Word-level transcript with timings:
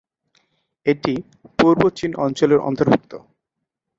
এটি 0.85 1.13
পূর্ব 1.59 1.81
চীন 1.97 2.11
অঞ্চলের 2.25 2.59
অন্তর্ভুক্ত। 2.61 3.11